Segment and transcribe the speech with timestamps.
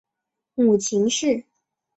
[0.55, 1.45] 母秦氏。